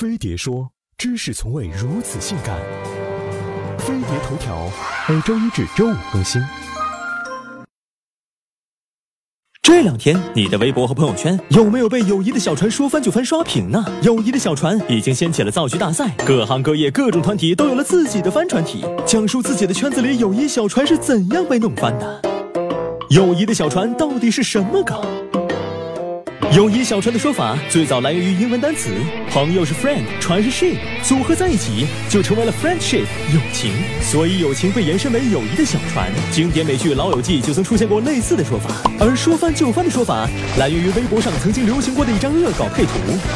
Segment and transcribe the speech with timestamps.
[0.00, 2.58] 飞碟说：“知识从未如此性感。”
[3.76, 4.66] 飞碟头条
[5.06, 6.40] 每周一至周五更新。
[9.60, 13.84] 这两天，你的微博和朋友圈有没有被友谊的小船说翻就翻刷屏呢？
[14.00, 22.22] 友谊的小船已经掀起了造句大赛，各行各业各种团体都有了自己的帆船体，讲述自己的圈子里友谊小船是怎样被弄翻的。
[23.10, 24.98] 友谊的小船到底是什么梗？
[26.52, 28.90] 友谊小船的说法最早来源于英文单词，
[29.30, 33.70] 朋友是 friend，船是 ship，组合在一起就成为了 friendship，友情。
[34.02, 36.10] 所以友情被延伸为友谊的小船。
[36.32, 38.68] 经典美剧《老友记》就曾出现过类似的说法。
[38.98, 42.90] 而说翻就翻的说法来源于微博上曾经流行过的一张恶搞配图，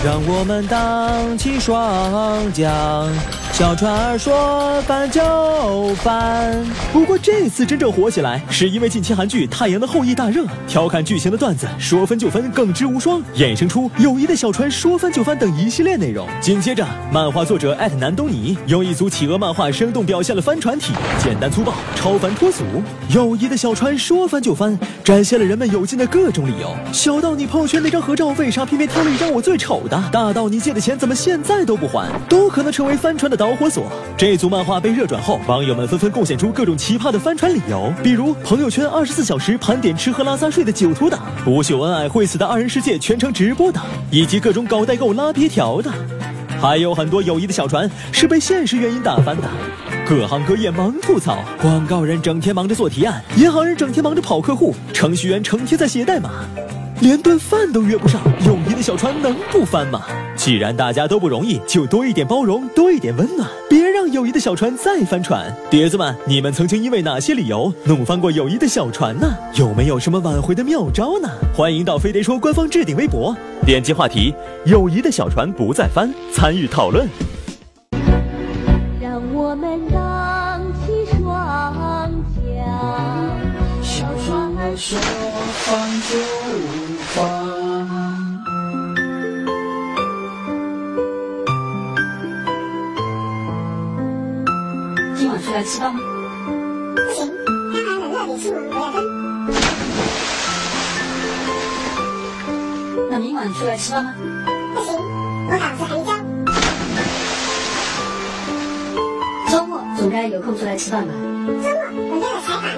[0.04, 3.08] 让我们荡起双桨，
[3.56, 6.60] 小船儿说翻就翻。
[6.92, 12.98] 不过这次真正火起来，是因为近期韩剧《太阳的后裔》大热，调侃剧情的段子说分就分，更之无。
[12.98, 16.26] 双衍生出友谊的小船说翻就翻等一系列内容。
[16.40, 22.64] 紧接着，漫画作者艾特南东尼用一组企鹅漫画生动表现了帆船体，简单粗暴，超凡脱俗。
[23.10, 26.74] 友谊的小船说翻就翻，展现了人们有劲的各种理由。
[26.92, 33.92] 小到你朋友圈那张合照为啥偏偏挑了一张我最丑的，大到你借的钱怎么现在都不还，都可能成为帆船的导火索。
[34.16, 42.98] 这组漫画被热转后，网友们纷纷贡献出各种奇葩的翻船理由，比如朋友圈二十四小时盘点吃喝拉撒睡的酒徒党，不秀恩爱会死的二人世界。
[42.98, 43.78] 全程直播的，
[44.10, 45.92] 以及各种搞代购拉皮条的，
[46.58, 49.42] 还有很多友谊的小船是被现实原因打翻的。
[50.08, 56.30] 各行各业忙吐槽，广告人整天忙着做提案，银行人整天忙着跑客户，程序员成天在写代码，
[57.00, 58.22] 连顿饭都约不上。
[58.46, 60.00] 友谊的小船能不翻吗？
[60.44, 65.50] 既然大家都不容易，就多一点包容，多一点温暖，别让友谊的小船再翻船。
[65.70, 69.26] 碟子们，你们曾经因为哪些理由弄翻过友谊的小船呢？
[69.54, 71.30] 有没有什么挽回的妙招呢？
[71.56, 73.34] 欢迎到飞碟说官方置顶微博，
[73.64, 74.34] 点击话题
[74.68, 77.08] “友谊的小船不再翻”，参与讨论。
[79.00, 84.98] 让我们荡起双桨，小船儿说
[85.64, 86.43] 放就
[95.24, 96.00] 今晚出来吃饭吗？
[96.94, 97.32] 不行，
[97.72, 99.02] 刚才冷热得出门不要跟。
[103.10, 104.14] 那明晚出来吃饭吗？
[104.74, 104.92] 不行，
[105.48, 106.12] 我稿子还没交。
[109.50, 111.14] 周末总该有空出来吃饭吧？
[111.14, 112.68] 周末我约了采访。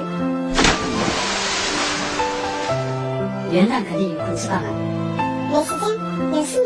[3.53, 4.69] 元旦肯定有空吃饭吧？
[5.51, 5.84] 没时间，
[6.33, 6.66] 有新年